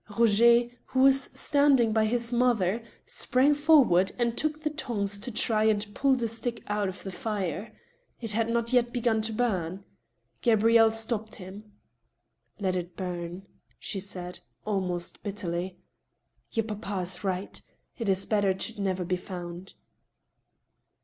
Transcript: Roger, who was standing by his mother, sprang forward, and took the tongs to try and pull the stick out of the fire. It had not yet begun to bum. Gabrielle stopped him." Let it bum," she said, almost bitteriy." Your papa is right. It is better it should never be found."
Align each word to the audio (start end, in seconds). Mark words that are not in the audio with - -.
Roger, 0.17 0.63
who 0.87 1.01
was 1.01 1.25
standing 1.39 1.93
by 1.93 2.05
his 2.07 2.33
mother, 2.33 2.81
sprang 3.05 3.53
forward, 3.53 4.11
and 4.17 4.35
took 4.35 4.61
the 4.63 4.69
tongs 4.71 5.19
to 5.19 5.29
try 5.29 5.65
and 5.65 5.93
pull 5.93 6.15
the 6.15 6.27
stick 6.27 6.63
out 6.65 6.89
of 6.89 7.03
the 7.03 7.11
fire. 7.11 7.71
It 8.19 8.31
had 8.31 8.49
not 8.49 8.73
yet 8.73 8.91
begun 8.91 9.21
to 9.21 9.31
bum. 9.31 9.85
Gabrielle 10.41 10.91
stopped 10.91 11.35
him." 11.35 11.73
Let 12.59 12.75
it 12.75 12.97
bum," 12.97 13.43
she 13.77 13.99
said, 13.99 14.39
almost 14.65 15.21
bitteriy." 15.21 15.75
Your 16.53 16.65
papa 16.65 17.01
is 17.03 17.23
right. 17.23 17.61
It 17.99 18.09
is 18.09 18.25
better 18.25 18.49
it 18.49 18.63
should 18.63 18.79
never 18.79 19.05
be 19.05 19.17
found." 19.17 19.75